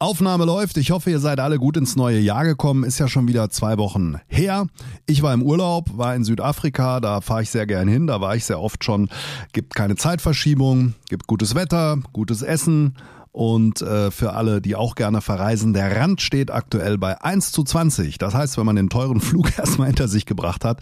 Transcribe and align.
Aufnahme 0.00 0.46
läuft. 0.46 0.78
Ich 0.78 0.92
hoffe, 0.92 1.10
ihr 1.10 1.18
seid 1.18 1.40
alle 1.40 1.58
gut 1.58 1.76
ins 1.76 1.94
neue 1.94 2.18
Jahr 2.18 2.44
gekommen. 2.44 2.84
Ist 2.84 2.98
ja 2.98 3.06
schon 3.06 3.28
wieder 3.28 3.50
zwei 3.50 3.76
Wochen 3.76 4.16
her. 4.28 4.66
Ich 5.04 5.22
war 5.22 5.34
im 5.34 5.42
Urlaub, 5.42 5.90
war 5.92 6.16
in 6.16 6.24
Südafrika. 6.24 7.00
Da 7.00 7.20
fahre 7.20 7.42
ich 7.42 7.50
sehr 7.50 7.66
gern 7.66 7.86
hin. 7.86 8.06
Da 8.06 8.18
war 8.22 8.34
ich 8.34 8.46
sehr 8.46 8.60
oft 8.60 8.82
schon. 8.82 9.10
Gibt 9.52 9.74
keine 9.74 9.96
Zeitverschiebung, 9.96 10.94
gibt 11.10 11.26
gutes 11.26 11.54
Wetter, 11.54 11.98
gutes 12.14 12.40
Essen. 12.40 12.96
Und 13.30 13.82
äh, 13.82 14.10
für 14.10 14.32
alle, 14.32 14.62
die 14.62 14.74
auch 14.74 14.94
gerne 14.94 15.20
verreisen, 15.20 15.74
der 15.74 15.94
Rand 15.94 16.22
steht 16.22 16.50
aktuell 16.50 16.96
bei 16.96 17.20
1 17.20 17.52
zu 17.52 17.62
20. 17.62 18.16
Das 18.16 18.32
heißt, 18.32 18.56
wenn 18.56 18.64
man 18.64 18.76
den 18.76 18.88
teuren 18.88 19.20
Flug 19.20 19.56
erstmal 19.58 19.88
hinter 19.88 20.08
sich 20.08 20.24
gebracht 20.24 20.64
hat, 20.64 20.80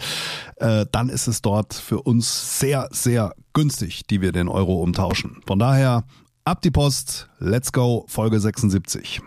äh, 0.56 0.86
dann 0.92 1.08
ist 1.08 1.26
es 1.26 1.42
dort 1.42 1.74
für 1.74 2.02
uns 2.02 2.60
sehr, 2.60 2.88
sehr 2.92 3.34
günstig, 3.52 4.06
die 4.06 4.20
wir 4.20 4.30
den 4.30 4.48
Euro 4.48 4.80
umtauschen. 4.80 5.40
Von 5.44 5.58
daher 5.58 6.04
Ab 6.48 6.62
die 6.62 6.70
Post, 6.70 7.28
let's 7.40 7.70
go, 7.72 8.06
Folge 8.08 8.40
76. 8.40 9.20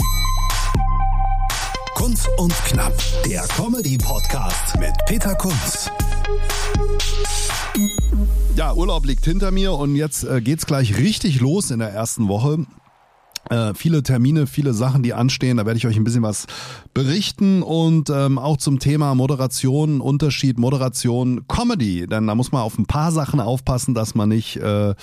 Kunz 1.93 2.27
und 2.37 2.51
Knapp, 2.65 2.97
der 3.23 3.43
Comedy-Podcast 3.43 4.79
mit 4.79 4.91
Peter 5.05 5.35
Kunz. 5.35 5.91
Ja, 8.55 8.73
Urlaub 8.73 9.05
liegt 9.05 9.23
hinter 9.23 9.51
mir 9.51 9.73
und 9.73 9.95
jetzt 9.95 10.23
äh, 10.23 10.41
geht's 10.41 10.65
gleich 10.65 10.97
richtig 10.97 11.41
los 11.41 11.69
in 11.69 11.77
der 11.77 11.89
ersten 11.89 12.27
Woche. 12.27 12.65
Äh, 13.51 13.73
viele 13.73 14.01
Termine, 14.01 14.47
viele 14.47 14.73
Sachen, 14.73 15.03
die 15.03 15.13
anstehen. 15.13 15.57
Da 15.57 15.65
werde 15.65 15.77
ich 15.77 15.85
euch 15.85 15.97
ein 15.97 16.05
bisschen 16.05 16.23
was 16.23 16.47
berichten 16.93 17.63
und 17.63 18.09
ähm, 18.09 18.39
auch 18.39 18.55
zum 18.55 18.79
Thema 18.79 19.13
Moderation, 19.13 19.99
Unterschied 19.99 20.57
Moderation, 20.57 21.45
Comedy. 21.49 22.07
Denn 22.07 22.27
da 22.27 22.35
muss 22.35 22.53
man 22.53 22.61
auf 22.61 22.77
ein 22.77 22.85
paar 22.85 23.11
Sachen 23.11 23.41
aufpassen, 23.41 23.93
dass 23.93 24.15
man 24.15 24.29
nicht 24.29 24.55
äh, 24.55 24.91
äh, 24.91 24.95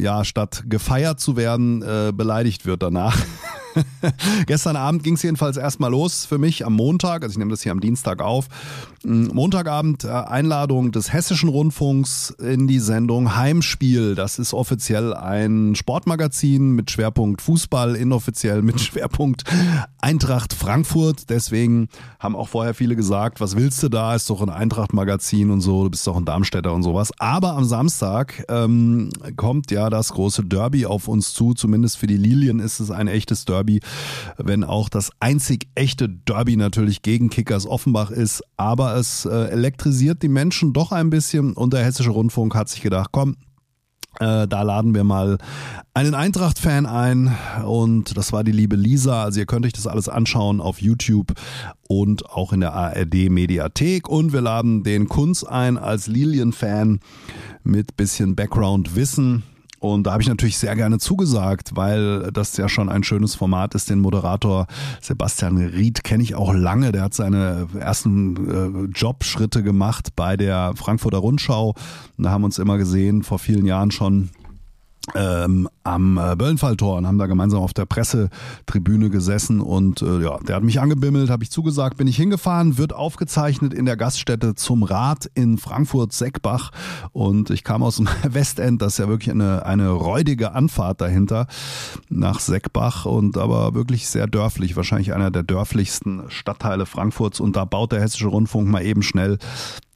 ja 0.00 0.24
statt 0.24 0.64
gefeiert 0.68 1.20
zu 1.20 1.36
werden 1.36 1.82
äh, 1.82 2.12
beleidigt 2.12 2.66
wird 2.66 2.82
danach. 2.82 3.16
Gestern 4.46 4.76
Abend 4.76 5.02
ging 5.02 5.14
es 5.14 5.22
jedenfalls 5.22 5.56
erstmal 5.56 5.90
los 5.90 6.26
für 6.26 6.38
mich 6.38 6.64
am 6.64 6.74
Montag, 6.74 7.22
also 7.22 7.32
ich 7.32 7.38
nehme 7.38 7.50
das 7.50 7.62
hier 7.62 7.72
am 7.72 7.80
Dienstag 7.80 8.22
auf. 8.22 8.48
Mm, 9.04 9.28
Montagabend 9.32 10.04
äh, 10.04 10.08
Einladung 10.08 10.92
des 10.92 11.12
Hessischen 11.12 11.48
Rundfunks 11.48 12.30
in 12.30 12.66
die 12.66 12.80
Sendung 12.80 13.36
Heimspiel. 13.36 14.14
Das 14.14 14.38
ist 14.38 14.54
offiziell 14.54 15.14
ein 15.14 15.74
Sportmagazin 15.74 16.72
mit 16.72 16.90
Schwerpunkt 16.90 17.42
Fußball, 17.42 17.94
inoffiziell 17.94 18.62
mit 18.62 18.80
Schwerpunkt 18.86 19.44
Eintracht 20.00 20.52
Frankfurt. 20.52 21.30
Deswegen 21.30 21.88
haben 22.18 22.36
auch 22.36 22.48
vorher 22.48 22.74
viele 22.74 22.96
gesagt, 22.96 23.40
was 23.40 23.56
willst 23.56 23.82
du 23.82 23.88
da? 23.88 24.14
Ist 24.14 24.30
doch 24.30 24.42
ein 24.42 24.50
Eintracht-Magazin 24.50 25.50
und 25.50 25.60
so, 25.60 25.84
du 25.84 25.90
bist 25.90 26.06
doch 26.06 26.16
ein 26.16 26.24
Darmstädter 26.24 26.72
und 26.72 26.82
sowas. 26.82 27.12
Aber 27.18 27.54
am 27.54 27.64
Samstag 27.64 28.44
ähm, 28.48 29.10
kommt 29.36 29.70
ja 29.70 29.90
das 29.90 30.12
große 30.12 30.44
Derby 30.44 30.86
auf 30.86 31.08
uns 31.08 31.32
zu. 31.32 31.54
Zumindest 31.54 31.98
für 31.98 32.06
die 32.06 32.16
Lilien 32.16 32.60
ist 32.60 32.80
es 32.80 32.90
ein 32.90 33.08
echtes 33.08 33.44
Derby. 33.44 33.65
Derby, 33.66 33.80
wenn 34.38 34.64
auch 34.64 34.88
das 34.88 35.10
einzig 35.20 35.68
echte 35.74 36.08
Derby 36.08 36.56
natürlich 36.56 37.02
gegen 37.02 37.30
Kickers 37.30 37.66
Offenbach 37.66 38.10
ist. 38.10 38.42
Aber 38.56 38.96
es 38.96 39.26
äh, 39.26 39.48
elektrisiert 39.48 40.22
die 40.22 40.28
Menschen 40.28 40.72
doch 40.72 40.92
ein 40.92 41.10
bisschen 41.10 41.52
und 41.52 41.72
der 41.72 41.84
Hessische 41.84 42.10
Rundfunk 42.10 42.54
hat 42.54 42.68
sich 42.68 42.82
gedacht, 42.82 43.10
komm, 43.12 43.36
äh, 44.18 44.48
da 44.48 44.62
laden 44.62 44.94
wir 44.94 45.04
mal 45.04 45.36
einen 45.92 46.14
Eintracht-Fan 46.14 46.86
ein 46.86 47.36
und 47.66 48.16
das 48.16 48.32
war 48.32 48.44
die 48.44 48.52
liebe 48.52 48.76
Lisa. 48.76 49.24
Also 49.24 49.40
ihr 49.40 49.46
könnt 49.46 49.66
euch 49.66 49.74
das 49.74 49.86
alles 49.86 50.08
anschauen 50.08 50.60
auf 50.60 50.80
YouTube 50.80 51.34
und 51.88 52.24
auch 52.30 52.52
in 52.52 52.60
der 52.60 52.72
ARD-Mediathek. 52.72 54.08
Und 54.08 54.32
wir 54.32 54.40
laden 54.40 54.84
den 54.84 55.08
Kunz 55.08 55.44
ein 55.44 55.76
als 55.76 56.06
Lilien-Fan 56.06 57.00
mit 57.62 57.96
bisschen 57.96 58.36
Background-Wissen. 58.36 59.42
Und 59.92 60.06
da 60.06 60.12
habe 60.12 60.22
ich 60.22 60.28
natürlich 60.28 60.58
sehr 60.58 60.76
gerne 60.76 60.98
zugesagt, 60.98 61.70
weil 61.74 62.30
das 62.32 62.56
ja 62.56 62.68
schon 62.68 62.88
ein 62.88 63.02
schönes 63.02 63.34
Format 63.34 63.74
ist. 63.74 63.90
Den 63.90 64.00
Moderator 64.00 64.66
Sebastian 65.00 65.56
Ried 65.56 66.04
kenne 66.04 66.22
ich 66.22 66.34
auch 66.34 66.52
lange. 66.52 66.92
Der 66.92 67.02
hat 67.02 67.14
seine 67.14 67.68
ersten 67.78 68.88
äh, 68.90 68.98
Jobschritte 68.98 69.62
gemacht 69.62 70.10
bei 70.16 70.36
der 70.36 70.72
Frankfurter 70.76 71.18
Rundschau. 71.18 71.74
Und 72.16 72.24
da 72.24 72.30
haben 72.30 72.42
wir 72.42 72.46
uns 72.46 72.58
immer 72.58 72.78
gesehen, 72.78 73.22
vor 73.22 73.38
vielen 73.38 73.66
Jahren 73.66 73.90
schon 73.90 74.30
ähm, 75.14 75.68
am 75.84 76.18
äh, 76.18 76.34
Böllenfalltor 76.36 76.96
und 76.96 77.06
haben 77.06 77.18
da 77.18 77.26
gemeinsam 77.26 77.60
auf 77.60 77.72
der 77.72 77.86
Pressetribüne 77.86 79.10
gesessen 79.10 79.60
und 79.60 80.02
äh, 80.02 80.22
ja, 80.22 80.38
der 80.38 80.56
hat 80.56 80.62
mich 80.62 80.80
angebimmelt, 80.80 81.30
habe 81.30 81.44
ich 81.44 81.50
zugesagt, 81.50 81.96
bin 81.96 82.08
ich 82.08 82.16
hingefahren, 82.16 82.76
wird 82.78 82.92
aufgezeichnet 82.92 83.72
in 83.72 83.86
der 83.86 83.96
Gaststätte 83.96 84.54
zum 84.54 84.82
Rat 84.82 85.30
in 85.34 85.58
Frankfurt-Seckbach 85.58 86.72
und 87.12 87.50
ich 87.50 87.62
kam 87.62 87.82
aus 87.82 87.96
dem 87.96 88.08
Westend, 88.28 88.82
das 88.82 88.94
ist 88.94 88.98
ja 88.98 89.08
wirklich 89.08 89.30
eine, 89.30 89.64
eine 89.64 89.90
räudige 89.90 90.52
Anfahrt 90.52 91.00
dahinter 91.00 91.46
nach 92.08 92.40
Seckbach 92.40 93.06
und 93.06 93.38
aber 93.38 93.74
wirklich 93.74 94.08
sehr 94.08 94.26
dörflich, 94.26 94.76
wahrscheinlich 94.76 95.12
einer 95.12 95.30
der 95.30 95.44
dörflichsten 95.44 96.24
Stadtteile 96.28 96.86
Frankfurts 96.86 97.40
und 97.40 97.56
da 97.56 97.64
baut 97.64 97.92
der 97.92 98.00
Hessische 98.00 98.28
Rundfunk 98.28 98.68
mal 98.68 98.84
eben 98.84 99.02
schnell 99.02 99.38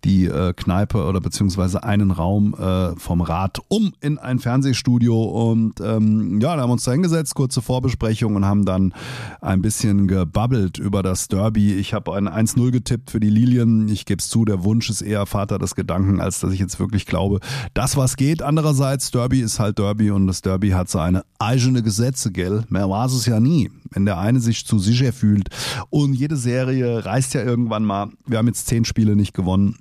die 0.05 0.27
äh, 0.27 0.53
Kneipe 0.55 1.05
oder 1.05 1.21
beziehungsweise 1.21 1.83
einen 1.83 2.11
Raum 2.11 2.55
äh, 2.55 2.97
vom 2.97 3.21
Rad 3.21 3.61
um 3.69 3.93
in 4.01 4.19
ein 4.19 4.39
Fernsehstudio 4.39 5.23
und 5.23 5.81
ähm, 5.81 6.41
ja, 6.41 6.57
da 6.57 6.63
haben 6.63 6.69
wir 6.69 6.75
uns 6.75 6.85
da 6.85 6.93
hingesetzt, 6.93 7.35
kurze 7.35 7.63
Vorbesprechung 7.63 8.37
und 8.37 8.45
haben 8.45 8.65
dann 8.65 8.95
ein 9.41 9.63
bisschen 9.63 10.09
gebabbelt 10.09 10.79
über 10.79 11.03
das 11.03 11.29
Derby. 11.29 11.75
Ich 11.75 11.95
habe 11.95 12.15
ein 12.15 12.29
1-0 12.29 12.71
getippt 12.71 13.11
für 13.11 13.21
die 13.21 13.31
Lilien. 13.31 13.89
Ich 13.89 14.07
gebe 14.07 14.21
es 14.21 14.29
zu, 14.29 14.45
der 14.45 14.65
Wunsch 14.65 14.91
ist 14.91 15.03
eher 15.03 15.27
Vater 15.27 15.59
des 15.59 15.75
Gedanken, 15.75 16.21
als 16.21 16.41
dass 16.41 16.53
ich 16.53 16.61
jetzt 16.61 16.81
wirklich 16.81 17.07
glaube, 17.07 17.41
dass 17.75 17.97
was 17.97 18.17
geht. 18.17 18.43
Andererseits, 18.43 19.11
Derby 19.11 19.41
ist 19.41 19.59
halt 19.59 19.79
Derby 19.79 20.11
und 20.11 20.27
das 20.27 20.43
Derby 20.43 20.71
hat 20.71 20.89
so 20.89 20.99
eine 20.99 21.25
eigene 21.39 21.83
Gesetze, 21.83 22.33
gell? 22.33 22.65
Mehr 22.69 22.89
war 22.89 23.07
es 23.07 23.27
ja 23.27 23.41
nie. 23.41 23.71
Wenn 23.91 24.05
der 24.05 24.19
eine 24.19 24.41
sich 24.41 24.67
zu 24.67 24.79
sicher 24.79 25.13
fühlt 25.13 25.49
und 25.91 26.15
jede 26.15 26.37
Serie 26.37 27.05
reißt 27.05 27.35
ja 27.35 27.43
irgendwann 27.43 27.85
mal. 27.85 28.11
Wir 28.27 28.39
haben 28.39 28.47
jetzt 28.47 28.67
zehn 28.67 28.85
Spiele 28.85 29.17
nicht 29.17 29.35
gewonnen 29.35 29.77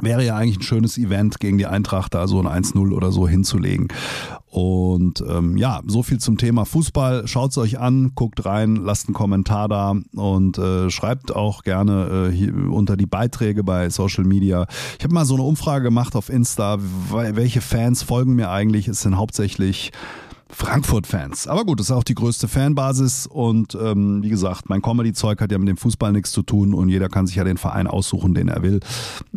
wäre 0.00 0.24
ja 0.24 0.36
eigentlich 0.36 0.58
ein 0.58 0.62
schönes 0.62 0.98
Event 0.98 1.40
gegen 1.40 1.58
die 1.58 1.66
Eintracht, 1.66 2.14
da 2.14 2.26
so 2.26 2.40
ein 2.40 2.46
1-0 2.46 2.92
oder 2.92 3.12
so 3.12 3.28
hinzulegen. 3.28 3.88
Und 4.50 5.22
ähm, 5.28 5.56
ja, 5.56 5.82
so 5.86 6.02
viel 6.02 6.18
zum 6.18 6.38
Thema 6.38 6.64
Fußball. 6.64 7.28
Schaut's 7.28 7.58
euch 7.58 7.78
an, 7.78 8.12
guckt 8.14 8.44
rein, 8.46 8.76
lasst 8.76 9.06
einen 9.06 9.14
Kommentar 9.14 9.68
da 9.68 9.94
und 10.14 10.58
äh, 10.58 10.90
schreibt 10.90 11.36
auch 11.36 11.62
gerne 11.62 12.30
äh, 12.30 12.34
hier 12.34 12.54
unter 12.70 12.96
die 12.96 13.06
Beiträge 13.06 13.62
bei 13.62 13.90
Social 13.90 14.24
Media. 14.24 14.66
Ich 14.98 15.04
habe 15.04 15.14
mal 15.14 15.26
so 15.26 15.34
eine 15.34 15.44
Umfrage 15.44 15.84
gemacht 15.84 16.16
auf 16.16 16.30
Insta, 16.30 16.78
welche 16.80 17.60
Fans 17.60 18.02
folgen 18.02 18.34
mir 18.34 18.50
eigentlich. 18.50 18.88
Es 18.88 19.02
sind 19.02 19.16
hauptsächlich 19.16 19.92
Frankfurt-Fans. 20.50 21.46
Aber 21.46 21.64
gut, 21.64 21.80
das 21.80 21.90
ist 21.90 21.96
auch 21.96 22.04
die 22.04 22.14
größte 22.14 22.48
Fanbasis 22.48 23.26
und 23.26 23.76
ähm, 23.80 24.22
wie 24.22 24.30
gesagt, 24.30 24.68
mein 24.68 24.82
Comedy-Zeug 24.82 25.40
hat 25.40 25.52
ja 25.52 25.58
mit 25.58 25.68
dem 25.68 25.76
Fußball 25.76 26.12
nichts 26.12 26.32
zu 26.32 26.42
tun 26.42 26.74
und 26.74 26.88
jeder 26.88 27.08
kann 27.08 27.26
sich 27.26 27.36
ja 27.36 27.44
den 27.44 27.58
Verein 27.58 27.86
aussuchen, 27.86 28.34
den 28.34 28.48
er 28.48 28.62
will. 28.62 28.80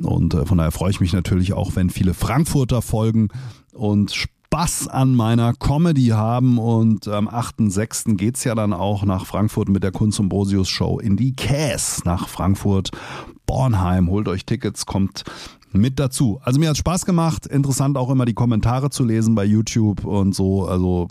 Und 0.01 0.33
äh, 0.33 0.45
von 0.45 0.57
daher 0.57 0.71
freue 0.71 0.91
ich 0.91 0.99
mich 0.99 1.13
natürlich 1.13 1.53
auch, 1.53 1.75
wenn 1.75 1.89
viele 1.89 2.13
Frankfurter 2.13 2.81
folgen 2.81 3.29
und 3.73 4.13
Spaß 4.13 4.87
an 4.87 5.15
meiner 5.15 5.53
Comedy 5.53 6.07
haben 6.07 6.57
und 6.57 7.07
am 7.07 7.27
8.6. 7.27 8.15
geht's 8.15 8.43
ja 8.43 8.55
dann 8.55 8.73
auch 8.73 9.03
nach 9.03 9.25
Frankfurt 9.25 9.69
mit 9.69 9.83
der 9.83 9.91
Kunst 9.91 10.19
und 10.19 10.29
Brosius 10.29 10.69
Show 10.69 10.99
in 10.99 11.17
die 11.17 11.33
Käs 11.33 12.03
nach 12.05 12.27
Frankfurt. 12.27 12.91
Bornheim, 13.45 14.09
holt 14.09 14.27
euch 14.27 14.45
Tickets, 14.45 14.85
kommt 14.85 15.23
mit 15.73 15.99
dazu. 15.99 16.39
Also 16.43 16.59
mir 16.59 16.69
hat 16.69 16.77
Spaß 16.77 17.05
gemacht. 17.05 17.45
Interessant 17.45 17.97
auch 17.97 18.09
immer 18.09 18.25
die 18.25 18.33
Kommentare 18.33 18.89
zu 18.89 19.03
lesen 19.03 19.35
bei 19.35 19.45
YouTube 19.45 20.05
und 20.05 20.35
so. 20.35 20.65
Also 20.65 21.07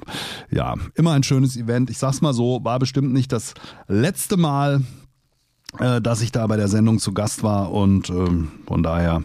ja, 0.50 0.74
immer 0.94 1.12
ein 1.12 1.22
schönes 1.22 1.56
Event. 1.56 1.90
Ich 1.90 1.98
sag's 1.98 2.20
mal 2.20 2.32
so, 2.32 2.60
war 2.62 2.78
bestimmt 2.78 3.12
nicht 3.12 3.32
das 3.32 3.54
letzte 3.88 4.36
Mal, 4.36 4.82
äh, 5.78 6.00
dass 6.00 6.22
ich 6.22 6.32
da 6.32 6.46
bei 6.46 6.56
der 6.56 6.68
Sendung 6.68 6.98
zu 6.98 7.12
Gast 7.12 7.42
war 7.42 7.72
und 7.72 8.10
ähm, 8.10 8.48
von 8.66 8.82
daher 8.82 9.22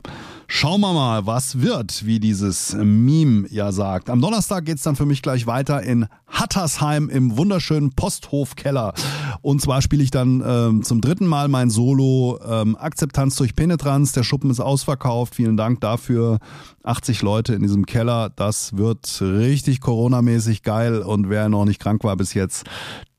Schauen 0.47 0.81
wir 0.81 0.93
mal, 0.93 1.25
was 1.25 1.61
wird, 1.61 2.05
wie 2.05 2.19
dieses 2.19 2.75
Meme 2.75 3.47
ja 3.49 3.71
sagt. 3.71 4.09
Am 4.11 4.21
Donnerstag 4.21 4.65
geht's 4.65 4.83
dann 4.83 4.95
für 4.95 5.05
mich 5.05 5.23
gleich 5.23 5.47
weiter 5.47 5.81
in 5.81 6.07
Hattersheim 6.27 7.09
im 7.09 7.35
wunderschönen 7.35 7.91
Posthofkeller. 7.91 8.93
Und 9.41 9.61
zwar 9.61 9.81
spiele 9.81 10.03
ich 10.03 10.11
dann 10.11 10.43
ähm, 10.45 10.83
zum 10.83 11.01
dritten 11.01 11.25
Mal 11.25 11.47
mein 11.47 11.71
Solo 11.71 12.39
ähm, 12.47 12.75
Akzeptanz 12.75 13.35
durch 13.37 13.55
Penetranz. 13.55 14.11
Der 14.11 14.23
Schuppen 14.23 14.51
ist 14.51 14.59
ausverkauft. 14.59 15.35
Vielen 15.35 15.57
Dank 15.57 15.81
dafür. 15.81 16.37
80 16.83 17.23
Leute 17.23 17.55
in 17.55 17.63
diesem 17.63 17.87
Keller. 17.87 18.29
Das 18.29 18.77
wird 18.77 19.21
richtig 19.21 19.81
Corona-mäßig 19.81 20.61
geil. 20.61 21.01
Und 21.01 21.29
wer 21.29 21.49
noch 21.49 21.65
nicht 21.65 21.81
krank 21.81 22.03
war 22.03 22.15
bis 22.17 22.35
jetzt, 22.35 22.65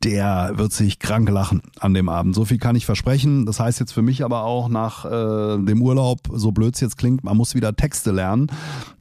der 0.06 0.52
wird 0.54 0.72
sich 0.72 1.00
krank 1.00 1.28
lachen 1.28 1.62
an 1.80 1.92
dem 1.92 2.08
Abend. 2.08 2.36
So 2.36 2.44
viel 2.44 2.58
kann 2.58 2.76
ich 2.76 2.86
versprechen. 2.86 3.44
Das 3.44 3.58
heißt 3.58 3.80
jetzt 3.80 3.90
für 3.90 4.02
mich 4.02 4.24
aber 4.24 4.44
auch 4.44 4.68
nach 4.68 5.04
äh, 5.04 5.58
dem 5.58 5.82
Urlaub, 5.82 6.20
so 6.32 6.52
blöd 6.52 6.76
es 6.76 6.80
jetzt 6.80 6.96
klingt, 6.96 7.24
man 7.24 7.36
muss 7.36 7.56
wieder 7.56 7.74
Texte 7.74 8.12
lernen. 8.12 8.46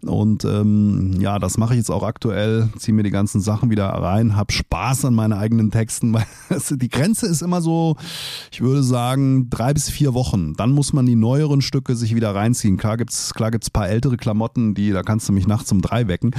Und 0.02 0.46
ähm, 0.46 1.20
ja, 1.20 1.38
das 1.38 1.58
mache 1.58 1.74
ich 1.74 1.78
jetzt 1.78 1.92
auch 1.92 2.02
aktuell. 2.02 2.70
Ziehe 2.78 2.96
mir 2.96 3.04
die 3.04 3.12
ganzen 3.12 3.40
Sachen 3.40 3.70
wieder 3.70 3.86
rein, 3.86 4.36
hab 4.36 4.52
Spaß 4.52 5.06
an 5.06 5.14
meinen 5.14 5.34
eigenen 5.34 5.70
Texten. 5.70 6.14
Weil 6.14 6.26
die 6.72 6.90
Grenze 6.90 7.28
ist 7.28 7.44
immer 7.44 7.62
so, 7.62 7.98
ich 8.52 8.62
würde 8.62 8.82
sagen, 8.82 9.50
drei 9.52 9.74
bis 9.74 9.90
vier 9.90 10.16
Wochen. 10.16 10.54
Dann 10.54 10.72
muss 10.72 10.92
man 10.92 11.06
die 11.06 11.16
neueren 11.16 11.62
Stücke 11.62 11.96
sich 11.96 12.16
wieder 12.16 12.34
reinziehen. 12.34 12.78
Klar 12.78 12.98
gibt's 12.98 13.36
klar 13.36 13.52
gibt's 13.52 13.70
paar 13.70 13.90
ältere 13.90 14.18
Klamotten, 14.18 14.74
die 14.74 14.92
da 14.92 15.04
kannst 15.04 15.30
du 15.30 15.34
mich 15.34 15.46
nachts 15.46 15.72
um 15.72 15.82
drei 15.82 16.08
wecken. 16.08 16.32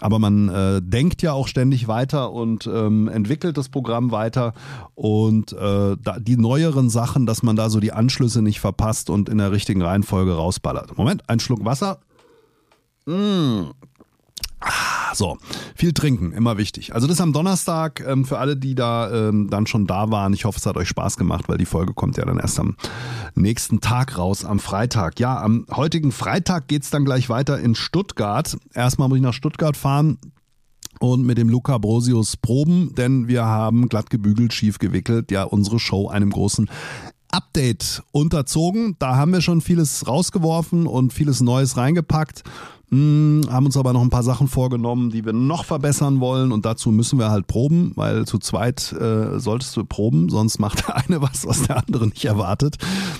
Aber 0.00 0.18
man 0.18 0.48
äh, 0.48 0.82
denkt 0.82 1.22
ja 1.22 1.32
auch 1.32 1.46
ständig 1.46 1.86
weiter 1.86 2.32
und 2.32 2.66
ähm, 2.66 3.06
entwickelt 3.06 3.56
das 3.56 3.68
Programm 3.68 4.07
Programm 4.08 4.18
weiter 4.18 4.54
und 4.94 5.52
äh, 5.52 5.96
die 6.20 6.36
neueren 6.36 6.90
Sachen, 6.90 7.26
dass 7.26 7.42
man 7.42 7.56
da 7.56 7.70
so 7.70 7.80
die 7.80 7.92
Anschlüsse 7.92 8.42
nicht 8.42 8.60
verpasst 8.60 9.10
und 9.10 9.28
in 9.28 9.38
der 9.38 9.52
richtigen 9.52 9.82
Reihenfolge 9.82 10.34
rausballert. 10.34 10.96
Moment, 10.98 11.28
ein 11.28 11.40
Schluck 11.40 11.64
Wasser. 11.64 12.00
Mmh. 13.06 13.70
So, 15.14 15.38
viel 15.74 15.92
trinken, 15.92 16.32
immer 16.32 16.58
wichtig. 16.58 16.94
Also 16.94 17.06
das 17.06 17.20
am 17.20 17.32
Donnerstag 17.32 18.04
ähm, 18.06 18.24
für 18.24 18.38
alle, 18.38 18.56
die 18.56 18.74
da 18.74 19.28
ähm, 19.28 19.48
dann 19.48 19.66
schon 19.66 19.86
da 19.86 20.10
waren. 20.10 20.34
Ich 20.34 20.44
hoffe, 20.44 20.58
es 20.58 20.66
hat 20.66 20.76
euch 20.76 20.88
Spaß 20.88 21.16
gemacht, 21.16 21.48
weil 21.48 21.58
die 21.58 21.64
Folge 21.64 21.94
kommt 21.94 22.16
ja 22.16 22.24
dann 22.24 22.38
erst 22.38 22.60
am 22.60 22.76
nächsten 23.34 23.80
Tag 23.80 24.18
raus, 24.18 24.44
am 24.44 24.58
Freitag. 24.58 25.20
Ja, 25.20 25.40
am 25.40 25.64
heutigen 25.70 26.12
Freitag 26.12 26.68
geht's 26.68 26.90
dann 26.90 27.04
gleich 27.04 27.28
weiter 27.28 27.58
in 27.58 27.74
Stuttgart. 27.74 28.58
Erstmal 28.74 29.08
muss 29.08 29.16
ich 29.16 29.22
nach 29.22 29.32
Stuttgart 29.32 29.76
fahren 29.76 30.18
und 31.00 31.24
mit 31.24 31.38
dem 31.38 31.48
Luca 31.48 31.78
Brosius 31.78 32.36
proben, 32.36 32.94
denn 32.96 33.28
wir 33.28 33.44
haben 33.44 33.88
glatt 33.88 34.10
gebügelt, 34.10 34.52
schief 34.52 34.78
gewickelt, 34.78 35.30
ja 35.30 35.44
unsere 35.44 35.78
Show 35.78 36.08
einem 36.08 36.30
großen 36.30 36.68
Update 37.30 38.02
unterzogen. 38.10 38.96
Da 38.98 39.16
haben 39.16 39.32
wir 39.32 39.40
schon 39.40 39.60
vieles 39.60 40.06
rausgeworfen 40.06 40.86
und 40.86 41.12
vieles 41.12 41.40
Neues 41.40 41.76
reingepackt. 41.76 42.42
Hm, 42.90 43.42
haben 43.50 43.66
uns 43.66 43.76
aber 43.76 43.92
noch 43.92 44.00
ein 44.00 44.08
paar 44.08 44.22
Sachen 44.22 44.48
vorgenommen, 44.48 45.10
die 45.10 45.22
wir 45.26 45.34
noch 45.34 45.66
verbessern 45.66 46.20
wollen 46.20 46.52
und 46.52 46.64
dazu 46.64 46.90
müssen 46.90 47.18
wir 47.18 47.30
halt 47.30 47.46
proben, 47.46 47.92
weil 47.96 48.24
zu 48.24 48.38
zweit 48.38 48.92
äh, 48.92 49.38
solltest 49.38 49.76
du 49.76 49.84
proben, 49.84 50.30
sonst 50.30 50.58
macht 50.58 50.78
der 50.88 50.96
eine 50.96 51.20
was, 51.20 51.46
was 51.46 51.64
der 51.64 51.76
andere 51.76 52.06
nicht 52.06 52.24
erwartet. 52.24 52.78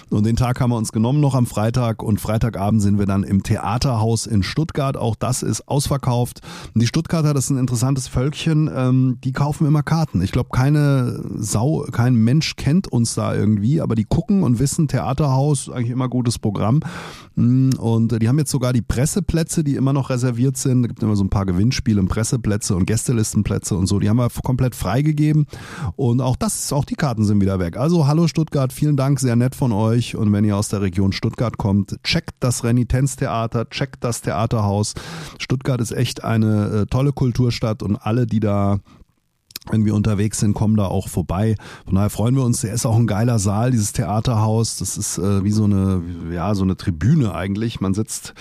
Und 0.09 0.25
den 0.25 0.37
Tag 0.37 0.61
haben 0.61 0.70
wir 0.70 0.79
uns 0.79 0.91
genommen 0.91 1.20
noch 1.20 1.35
am 1.35 1.44
Freitag 1.44 2.03
und 2.03 2.19
Freitagabend 2.19 2.81
sind 2.81 2.99
wir 2.99 3.05
dann 3.05 3.25
im 3.25 3.43
Theaterhaus 3.43 4.25
in 4.25 4.43
Stuttgart. 4.43 4.97
Auch 4.97 5.17
das 5.17 5.43
ist 5.43 5.69
ausverkauft. 5.69 6.41
Und 6.73 6.81
die 6.81 6.87
Stuttgarter, 6.87 7.35
das 7.35 7.44
ist 7.44 7.50
ein 7.50 7.59
interessantes 7.59 8.09
Völkchen, 8.09 8.70
ähm, 8.75 9.19
die 9.23 9.32
kaufen 9.32 9.67
immer 9.67 9.82
Karten. 9.82 10.23
Ich 10.23 10.32
glaube, 10.32 10.49
keine 10.50 11.23
Sau, 11.37 11.85
kein 11.93 12.15
Mensch 12.15 12.56
kennt 12.56 12.88
uns 12.88 13.15
da 13.15 13.35
irgendwie, 13.35 13.82
aber 13.82 13.94
die 13.94 14.05
gucken 14.05 14.44
und 14.44 14.59
wissen, 14.59 14.88
Theaterhaus, 14.88 15.69
eigentlich 15.69 15.91
immer 15.91 16.09
gutes 16.09 16.38
Programm. 16.38 16.81
Hm, 17.37 17.75
und 17.79 18.23
die 18.23 18.29
haben 18.29 18.38
jetzt 18.38 18.50
sogar 18.50 18.73
die 18.73 18.82
Presseplätze 18.82 19.57
Plätze, 19.58 19.64
die 19.64 19.76
immer 19.76 19.93
noch 19.93 20.10
reserviert 20.10 20.56
sind. 20.56 20.82
Es 20.82 20.88
gibt 20.88 21.02
immer 21.02 21.16
so 21.16 21.25
ein 21.25 21.31
paar 21.31 21.46
Gewinnspiele 21.46 22.00
und 22.00 22.08
Presseplätze 22.08 22.76
und 22.76 22.87
Gästelistenplätze 22.87 23.76
und 23.76 23.87
so. 23.87 23.99
Die 23.99 24.08
haben 24.08 24.19
wir 24.19 24.28
komplett 24.44 24.75
freigegeben. 24.75 25.46
Und 25.96 26.20
auch 26.20 26.37
das, 26.37 26.72
auch 26.72 26.84
die 26.84 26.94
Karten 26.94 27.25
sind 27.25 27.40
wieder 27.40 27.58
weg. 27.58 27.76
Also 27.76 28.06
hallo 28.06 28.28
Stuttgart, 28.28 28.72
vielen 28.72 28.96
Dank, 28.96 29.19
sehr 29.20 29.37
nett 29.37 29.55
von 29.55 29.72
euch. 29.72 30.14
Und 30.16 30.32
wenn 30.32 30.44
ihr 30.44 30.56
aus 30.56 30.69
der 30.69 30.81
Region 30.81 31.12
Stuttgart 31.12 31.58
kommt, 31.58 31.96
checkt 32.05 32.37
das 32.40 32.64
Renitenztheater, 32.64 33.69
checkt 33.70 34.05
das 34.05 34.20
Theaterhaus. 34.22 34.94
Stuttgart 35.38 35.81
ist 35.81 35.93
echt 35.93 36.22
eine 36.22 36.82
äh, 36.82 36.87
tolle 36.87 37.12
Kulturstadt 37.12 37.82
und 37.82 37.96
alle, 37.96 38.26
die 38.26 38.40
da 38.40 38.78
wenn 39.70 39.85
wir 39.85 39.94
unterwegs 39.94 40.41
sind, 40.41 40.55
kommen 40.55 40.76
da 40.76 40.87
auch 40.87 41.09
vorbei. 41.09 41.56
Von 41.85 41.94
daher 41.97 42.11
freuen 42.11 42.35
wir 42.35 42.44
uns. 42.44 42.61
Der 42.61 42.73
ist 42.73 42.87
auch 42.87 42.97
ein 42.97 43.06
geiler 43.06 43.38
Saal, 43.38 43.70
dieses 43.70 43.93
Theaterhaus. 43.93 44.76
Das 44.76 44.97
ist 44.97 45.19
äh, 45.19 45.44
wie 45.44 45.50
so 45.50 45.65
eine, 45.65 46.03
ja, 46.32 46.55
so 46.55 46.65
eine 46.65 46.76
Tribüne 46.76 47.35
eigentlich. 47.35 47.81
Man 47.81 47.94
sitzt 47.94 48.35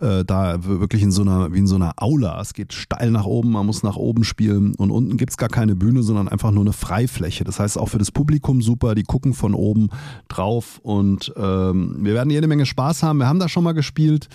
äh, 0.00 0.24
da 0.24 0.64
wirklich 0.64 1.02
in 1.02 1.10
so 1.10 1.22
einer, 1.22 1.52
wie 1.52 1.58
in 1.58 1.66
so 1.66 1.76
einer 1.76 1.94
Aula. 1.96 2.40
Es 2.40 2.54
geht 2.54 2.72
steil 2.72 3.10
nach 3.10 3.24
oben, 3.24 3.52
man 3.52 3.66
muss 3.66 3.82
nach 3.82 3.96
oben 3.96 4.24
spielen 4.24 4.74
und 4.74 4.90
unten 4.90 5.16
gibt's 5.16 5.36
gar 5.36 5.48
keine 5.48 5.76
Bühne, 5.76 6.02
sondern 6.02 6.28
einfach 6.28 6.50
nur 6.50 6.64
eine 6.64 6.72
Freifläche. 6.72 7.44
Das 7.44 7.58
heißt 7.58 7.78
auch 7.78 7.88
für 7.88 7.98
das 7.98 8.10
Publikum 8.10 8.62
super. 8.62 8.94
Die 8.94 9.04
gucken 9.04 9.34
von 9.34 9.54
oben 9.54 9.88
drauf 10.28 10.80
und 10.82 11.32
ähm, 11.36 11.96
wir 12.00 12.14
werden 12.14 12.30
jede 12.30 12.46
Menge 12.46 12.66
Spaß 12.66 13.02
haben. 13.02 13.18
Wir 13.18 13.28
haben 13.28 13.38
da 13.38 13.48
schon 13.48 13.64
mal 13.64 13.72
gespielt 13.72 14.28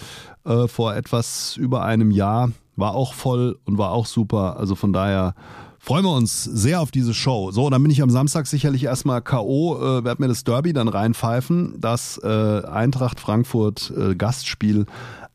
äh, 0.46 0.68
vor 0.68 0.96
etwas 0.96 1.58
über 1.58 1.84
einem 1.84 2.12
Jahr. 2.12 2.52
War 2.76 2.96
auch 2.96 3.14
voll 3.14 3.60
und 3.66 3.78
war 3.78 3.92
auch 3.92 4.06
super. 4.06 4.58
Also 4.58 4.76
von 4.76 4.94
daher 4.94 5.36
freuen 5.81 6.06
wir 6.06 6.13
uns 6.13 6.44
sehr 6.44 6.80
auf 6.80 6.92
diese 6.92 7.13
Show. 7.13 7.51
So, 7.51 7.69
dann 7.69 7.81
bin 7.81 7.92
ich 7.92 8.01
am 8.01 8.10
Samstag 8.10 8.45
sicherlich 8.45 8.83
erstmal 8.83 9.22
K.O., 9.22 9.78
äh, 9.78 10.04
werde 10.04 10.22
mir 10.22 10.28
das 10.28 10.44
Derby 10.44 10.74
dann 10.74 10.88
reinpfeifen, 10.88 11.75
das 11.80 12.19
äh, 12.24 12.28
Eintracht 12.28 13.19
Frankfurt 13.19 13.92
äh, 13.98 14.16
Gastspiel 14.16 14.86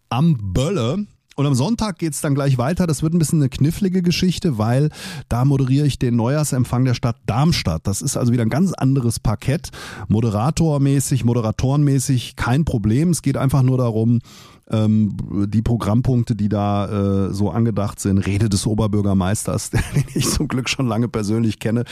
am 0.08 0.38
Bölle. 0.54 1.06
Und 1.36 1.44
am 1.44 1.54
Sonntag 1.54 1.98
geht's 1.98 2.22
dann 2.22 2.34
gleich 2.34 2.56
weiter. 2.56 2.86
Das 2.86 3.02
wird 3.02 3.12
ein 3.12 3.18
bisschen 3.18 3.40
eine 3.40 3.50
knifflige 3.50 4.00
Geschichte, 4.00 4.56
weil 4.56 4.88
da 5.28 5.44
moderiere 5.44 5.86
ich 5.86 5.98
den 5.98 6.16
Neujahrsempfang 6.16 6.86
der 6.86 6.94
Stadt 6.94 7.16
Darmstadt. 7.26 7.86
Das 7.86 8.00
ist 8.00 8.16
also 8.16 8.32
wieder 8.32 8.42
ein 8.42 8.48
ganz 8.48 8.72
anderes 8.72 9.20
Parkett. 9.20 9.68
Moderatormäßig, 10.08 11.26
moderatorenmäßig 11.26 12.36
kein 12.36 12.64
Problem. 12.64 13.10
Es 13.10 13.20
geht 13.20 13.36
einfach 13.36 13.62
nur 13.62 13.76
darum, 13.76 14.20
ähm, 14.70 15.16
die 15.46 15.62
Programmpunkte, 15.62 16.34
die 16.34 16.48
da 16.48 17.26
äh, 17.28 17.34
so 17.34 17.50
angedacht 17.50 18.00
sind, 18.00 18.18
Rede 18.18 18.48
des 18.48 18.66
Oberbürgermeisters, 18.66 19.70
den 19.94 20.04
ich 20.14 20.28
zum 20.28 20.48
Glück 20.48 20.68
schon 20.68 20.86
lange 20.86 21.08
persönlich 21.08 21.58
kenne, 21.58 21.84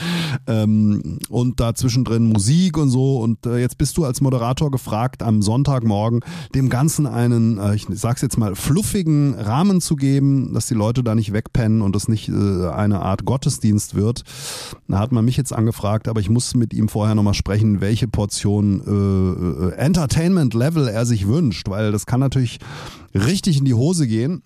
ähm, 0.47 1.19
und 1.29 1.59
da 1.59 1.73
zwischendrin 1.73 2.27
Musik 2.27 2.77
und 2.77 2.89
so. 2.89 3.19
Und 3.19 3.45
äh, 3.45 3.57
jetzt 3.57 3.77
bist 3.77 3.97
du 3.97 4.03
als 4.03 4.21
Moderator 4.21 4.71
gefragt, 4.71 5.23
am 5.23 5.41
Sonntagmorgen 5.41 6.21
dem 6.53 6.69
Ganzen 6.69 7.07
einen, 7.07 7.57
äh, 7.57 7.75
ich 7.75 7.87
sag's 7.91 8.21
jetzt 8.21 8.37
mal, 8.37 8.55
fluffigen 8.55 9.34
Rahmen 9.37 9.81
zu 9.81 9.95
geben, 9.95 10.53
dass 10.53 10.67
die 10.67 10.73
Leute 10.73 11.03
da 11.03 11.15
nicht 11.15 11.33
wegpennen 11.33 11.81
und 11.81 11.95
das 11.95 12.07
nicht 12.07 12.29
äh, 12.29 12.69
eine 12.69 13.01
Art 13.01 13.25
Gottesdienst 13.25 13.95
wird. 13.95 14.23
Da 14.87 14.99
hat 14.99 15.11
man 15.11 15.25
mich 15.25 15.37
jetzt 15.37 15.53
angefragt, 15.53 16.07
aber 16.07 16.19
ich 16.19 16.29
muss 16.29 16.55
mit 16.55 16.73
ihm 16.73 16.89
vorher 16.89 17.15
nochmal 17.15 17.33
sprechen, 17.33 17.81
welche 17.81 18.07
Portion 18.07 18.81
äh, 18.85 19.65
äh, 19.67 19.71
Entertainment 19.77 20.53
Level 20.53 20.87
er 20.87 21.05
sich 21.05 21.27
wünscht, 21.27 21.69
weil 21.69 21.91
das 21.91 22.05
kann 22.05 22.19
natürlich 22.19 22.59
richtig 23.13 23.57
in 23.57 23.65
die 23.65 23.73
Hose 23.73 24.07
gehen 24.07 24.43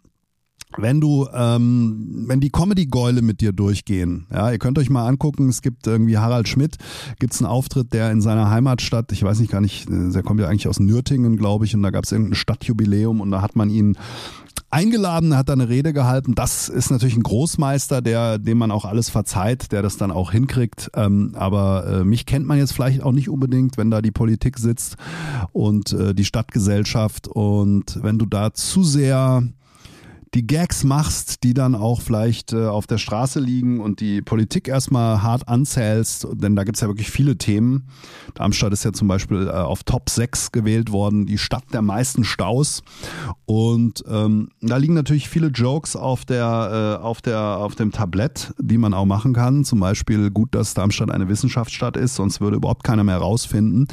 wenn 0.78 1.02
du, 1.02 1.28
ähm, 1.34 2.26
wenn 2.28 2.40
die 2.40 2.52
Comedy-Gäule 2.52 3.22
mit 3.22 3.42
dir 3.42 3.52
durchgehen, 3.52 4.28
ja, 4.32 4.52
ihr 4.52 4.60
könnt 4.60 4.78
euch 4.78 4.90
mal 4.90 5.08
angucken, 5.08 5.50
es 5.50 5.62
gibt 5.62 5.88
irgendwie 5.88 6.18
Harald 6.18 6.48
Schmidt, 6.48 6.78
gibt's 7.18 7.42
einen 7.42 7.50
Auftritt, 7.50 7.92
der 7.94 8.12
in 8.12 8.22
seiner 8.22 8.52
Heimatstadt, 8.52 9.12
ich 9.12 9.24
weiß 9.24 9.40
nicht 9.40 9.52
gar 9.52 9.62
nicht, 9.62 9.90
äh, 9.90 10.12
der 10.12 10.22
kommt 10.22 10.40
ja 10.40 10.48
eigentlich 10.48 10.68
aus 10.68 10.80
Nürtingen, 10.80 11.38
glaube 11.38 11.66
ich, 11.66 11.76
und 11.76 11.82
da 11.82 11.90
gab's 11.90 12.12
irgendein 12.12 12.36
Stadtjubiläum 12.36 13.20
und 13.20 13.32
da 13.32 13.42
hat 13.42 13.56
man 13.56 13.70
ihn 13.70 13.98
eingeladen, 14.72 15.36
hat 15.36 15.50
da 15.50 15.54
eine 15.54 15.70
Rede 15.70 15.94
gehalten. 15.94 16.36
Das 16.36 16.70
ist 16.70 16.92
natürlich 16.92 17.16
ein 17.16 17.24
Großmeister, 17.24 18.02
der, 18.02 18.38
dem 18.38 18.58
man 18.58 18.72
auch 18.72 18.86
alles 18.86 19.10
verzeiht, 19.10 19.72
der 19.72 19.82
das 19.82 19.98
dann 19.98 20.12
auch 20.12 20.32
hinkriegt. 20.32 20.92
Ähm, 20.96 21.34
aber 21.36 21.86
äh, 21.88 22.04
mich 22.04 22.26
kennt 22.26 22.46
man 22.46 22.58
jetzt 22.58 22.74
vielleicht 22.74 23.02
auch 23.02 23.12
nicht 23.12 23.30
unbedingt, 23.30 23.78
wenn 23.78 23.92
da 23.92 24.02
die 24.02 24.12
Politik 24.12 24.60
sitzt 24.60 24.98
und 25.52 25.94
äh, 25.94 26.14
die 26.14 26.26
Stadtgesellschaft. 26.26 27.28
Und 27.28 28.00
wenn 28.02 28.20
du 28.20 28.26
da 28.26 28.54
zu 28.54 28.84
sehr 28.84 29.44
die 30.34 30.46
Gags 30.46 30.84
machst, 30.84 31.44
die 31.44 31.54
dann 31.54 31.74
auch 31.74 32.02
vielleicht 32.02 32.54
äh, 32.54 32.68
auf 32.68 32.86
der 32.86 33.00
Straße 33.00 33.40
liegen 33.40 33.80
und 33.80 34.00
die 34.00 34.22
Politik 34.22 34.68
erstmal 34.68 35.24
hart 35.24 35.48
anzählst, 35.48 36.28
denn 36.34 36.56
da 36.56 36.64
gibt's 36.64 36.82
ja 36.82 36.88
wirklich 36.88 37.10
viele 37.10 37.38
Themen. 37.38 37.88
Darmstadt 38.36 38.74
ist 38.74 38.86
ja 38.86 38.94
zum 38.94 39.08
Beispiel 39.08 39.48
äh, 39.48 39.52
auf 39.52 39.84
Top 39.84 40.10
6 40.10 40.52
gewählt 40.52 40.92
worden, 40.92 41.26
die 41.26 41.38
Stadt 41.38 41.64
der 41.74 41.82
meisten 41.82 42.24
Staus. 42.24 42.84
Und 43.46 44.04
ähm, 44.08 44.50
da 44.62 44.78
liegen 44.78 44.94
natürlich 44.94 45.30
viele 45.30 45.48
Jokes 45.48 45.96
auf 45.96 46.26
der, 46.26 47.00
äh, 47.00 47.04
auf 47.04 47.22
der, 47.22 47.40
auf 47.40 47.74
dem 47.74 47.92
Tablett, 47.92 48.54
die 48.60 48.78
man 48.78 48.94
auch 48.94 49.06
machen 49.06 49.34
kann. 49.34 49.64
Zum 49.64 49.80
Beispiel 49.80 50.30
gut, 50.30 50.54
dass 50.54 50.76
Darmstadt 50.76 51.10
eine 51.10 51.28
Wissenschaftsstadt 51.28 51.98
ist, 51.98 52.16
sonst 52.16 52.40
würde 52.40 52.58
überhaupt 52.58 52.84
keiner 52.84 53.04
mehr 53.04 53.18
rausfinden. 53.18 53.88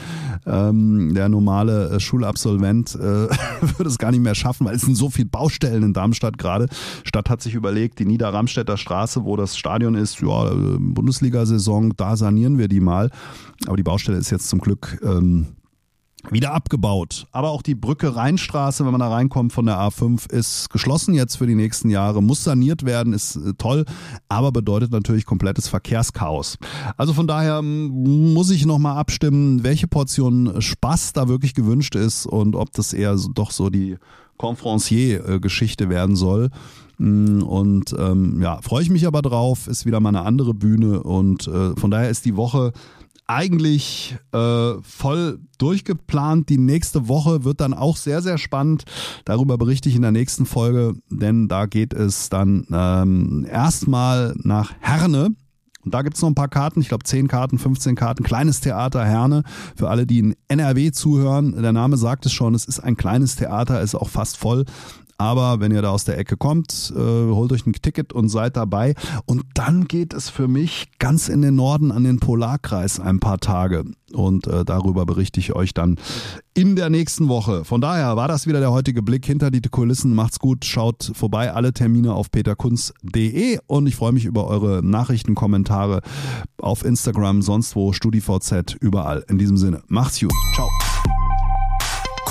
Ähm, 0.44 1.14
der 1.14 1.30
normale 1.30 1.90
äh, 1.90 2.00
Schulabsolvent 2.00 2.94
äh, 2.94 2.99
würde 2.99 3.88
es 3.88 3.96
gar 3.96 4.11
nicht 4.11 4.22
mehr 4.22 4.34
schaffen, 4.34 4.66
weil 4.66 4.76
es 4.76 4.82
sind 4.82 4.96
so 4.96 5.08
viele 5.08 5.28
Baustellen 5.28 5.82
in 5.82 5.92
Darmstadt 5.94 6.25
Darmstadt 6.26 6.38
gerade. 6.38 6.66
Stadt 7.04 7.30
hat 7.30 7.42
sich 7.42 7.54
überlegt, 7.54 7.99
die 7.99 8.04
Niederramstädter 8.04 8.76
Straße, 8.76 9.25
wo 9.25 9.37
das 9.37 9.56
Stadion 9.56 9.95
ist, 9.95 10.21
ja, 10.21 10.50
äh, 10.50 10.76
Bundesliga-Saison, 10.78 11.95
da 11.97 12.16
sanieren 12.16 12.59
wir 12.59 12.68
die 12.68 12.80
mal. 12.80 13.11
Aber 13.66 13.76
die 13.76 13.83
Baustelle 13.83 14.18
ist 14.18 14.30
jetzt 14.30 14.49
zum 14.49 14.61
Glück 14.61 14.99
ähm, 15.02 15.47
wieder 16.30 16.52
abgebaut. 16.52 17.26
Aber 17.33 17.50
auch 17.50 17.62
die 17.62 17.75
Brücke 17.75 18.16
Rheinstraße, 18.16 18.85
wenn 18.85 18.92
man 18.92 19.00
da 19.00 19.09
reinkommt 19.09 19.52
von 19.52 19.66
der 19.66 19.76
A5, 19.76 20.30
ist 20.33 20.71
geschlossen 20.71 21.14
jetzt 21.14 21.37
für 21.37 21.47
die 21.47 21.54
nächsten 21.54 21.90
Jahre, 21.90 22.23
muss 22.23 22.45
saniert 22.45 22.85
werden, 22.85 23.12
ist 23.12 23.37
äh, 23.37 23.52
toll, 23.59 23.85
aber 24.28 24.52
bedeutet 24.52 24.92
natürlich 24.92 25.26
komplettes 25.26 25.68
Verkehrschaos. 25.68 26.59
Also 26.97 27.12
von 27.12 27.26
daher 27.26 27.62
muss 27.62 28.50
ich 28.50 28.66
nochmal 28.66 28.97
abstimmen, 28.97 29.62
welche 29.62 29.88
Portion 29.88 30.61
Spaß 30.61 31.12
da 31.12 31.28
wirklich 31.28 31.54
gewünscht 31.54 31.95
ist 31.95 32.26
und 32.26 32.56
ob 32.56 32.73
das 32.73 32.92
eher 32.92 33.16
doch 33.35 33.50
so 33.50 33.71
die 33.71 33.97
Conferencier-Geschichte 34.37 35.88
werden 35.88 36.16
soll. 36.16 36.50
Und 36.99 37.95
ähm, 37.99 38.40
ja, 38.40 38.61
freue 38.62 38.83
ich 38.83 38.88
mich 38.88 39.06
aber 39.06 39.21
drauf, 39.21 39.66
ist 39.66 39.85
wieder 39.85 40.00
mal 40.00 40.09
eine 40.11 40.23
andere 40.23 40.54
Bühne 40.54 41.02
und 41.02 41.47
äh, 41.47 41.76
von 41.76 41.90
daher 41.90 42.09
ist 42.09 42.25
die 42.25 42.37
Woche 42.37 42.73
eigentlich 43.26 44.16
äh, 44.33 44.75
voll 44.83 45.40
durchgeplant. 45.59 46.49
Die 46.49 46.59
nächste 46.59 47.09
Woche 47.09 47.45
wird 47.45 47.61
dann 47.61 47.75
auch 47.75 47.97
sehr, 47.97 48.23
sehr 48.23 48.38
spannend. 48.38 48.85
Darüber 49.25 49.59
berichte 49.59 49.88
ich 49.88 49.97
in 49.97 50.02
der 50.02 50.12
nächsten 50.12 50.47
Folge, 50.47 50.95
denn 51.11 51.49
da 51.49 51.66
geht 51.66 51.92
es 51.92 52.28
dann 52.28 52.66
ähm, 52.73 53.47
erstmal 53.50 54.35
nach 54.42 54.73
Herne. 54.80 55.30
Und 55.85 55.95
da 55.95 56.02
gibt's 56.02 56.21
noch 56.21 56.28
ein 56.28 56.35
paar 56.35 56.49
Karten, 56.49 56.80
ich 56.80 56.88
glaube 56.88 57.04
10 57.04 57.28
Karten, 57.28 57.59
15 57.59 57.95
Karten, 57.95 58.25
kleines 58.25 58.61
Theater 58.61 59.04
Herne. 59.04 59.45
Für 59.76 59.88
alle, 59.88 60.04
die 60.04 60.18
in 60.18 60.37
NRW 60.49 60.90
zuhören, 60.90 61.62
der 61.62 61.73
Name 61.73 61.97
sagt 61.97 62.26
es 62.26 62.33
schon, 62.33 62.56
es 62.56 62.64
ist 62.64 62.80
ein 62.80 62.97
kleines 62.97 63.37
Theater, 63.37 63.80
ist 63.80 63.95
auch 63.95 64.09
fast 64.09 64.37
voll. 64.37 64.64
Aber 65.18 65.61
wenn 65.61 65.73
ihr 65.73 65.82
da 65.82 65.90
aus 65.90 66.04
der 66.04 66.18
Ecke 66.18 66.37
kommt, 66.37 66.92
äh, 66.94 66.99
holt 66.99 67.52
euch 67.52 67.66
ein 67.66 67.73
Ticket 67.73 68.12
und 68.12 68.28
seid 68.28 68.56
dabei. 68.56 68.94
Und 69.25 69.44
dann 69.54 69.87
geht 69.87 70.12
es 70.12 70.28
für 70.28 70.49
mich 70.49 70.88
ganz 70.99 71.28
in 71.28 71.42
den 71.42 71.54
Norden 71.54 71.90
an 71.90 72.04
den 72.04 72.20
Polarkreis 72.20 73.00
ein 73.00 73.18
paar 73.18 73.38
Tage. 73.38 73.85
Und 74.12 74.46
äh, 74.46 74.64
darüber 74.64 75.04
berichte 75.06 75.40
ich 75.40 75.54
euch 75.54 75.75
dann 75.75 75.99
in 76.54 76.76
der 76.76 76.90
nächsten 76.90 77.28
Woche. 77.28 77.64
Von 77.64 77.80
daher 77.80 78.16
war 78.16 78.28
das 78.28 78.46
wieder 78.46 78.61
der 78.61 78.73
heutige 78.73 79.02
Blick 79.02 79.26
hinter 79.26 79.50
die 79.50 79.61
Kulissen. 79.61 80.14
Macht's 80.14 80.38
gut, 80.38 80.64
schaut 80.64 81.11
vorbei. 81.14 81.52
Alle 81.52 81.73
Termine 81.73 82.14
auf 82.14 82.30
peterkunz.de 82.30 83.58
und 83.66 83.87
ich 83.87 83.96
freue 83.96 84.12
mich 84.12 84.25
über 84.25 84.46
eure 84.46 84.82
Nachrichten, 84.85 85.35
Kommentare 85.35 86.02
auf 86.58 86.85
Instagram, 86.85 87.42
sonst 87.42 87.75
wo, 87.75 87.92
StudiVZ, 87.92 88.76
überall. 88.80 89.25
In 89.28 89.38
diesem 89.38 89.56
Sinne, 89.56 89.82
macht's 89.88 90.20
gut. 90.20 90.32
Ciao. 90.54 90.68